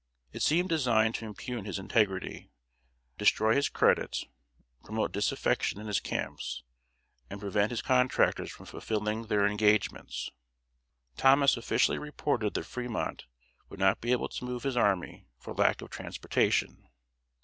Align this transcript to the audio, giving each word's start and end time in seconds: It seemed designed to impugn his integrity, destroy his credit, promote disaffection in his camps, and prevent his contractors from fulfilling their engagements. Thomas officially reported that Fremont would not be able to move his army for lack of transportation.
It 0.33 0.41
seemed 0.41 0.67
designed 0.69 1.13
to 1.13 1.25
impugn 1.25 1.65
his 1.65 1.77
integrity, 1.77 2.49
destroy 3.19 3.53
his 3.53 3.69
credit, 3.69 4.17
promote 4.83 5.11
disaffection 5.11 5.79
in 5.79 5.85
his 5.85 5.99
camps, 5.99 6.63
and 7.29 7.39
prevent 7.39 7.69
his 7.69 7.83
contractors 7.83 8.49
from 8.51 8.65
fulfilling 8.65 9.27
their 9.27 9.45
engagements. 9.45 10.31
Thomas 11.17 11.55
officially 11.55 11.99
reported 11.99 12.55
that 12.55 12.63
Fremont 12.65 13.27
would 13.69 13.79
not 13.79 14.01
be 14.01 14.11
able 14.11 14.29
to 14.29 14.43
move 14.43 14.63
his 14.63 14.75
army 14.75 15.27
for 15.37 15.53
lack 15.53 15.83
of 15.83 15.91
transportation. 15.91 16.87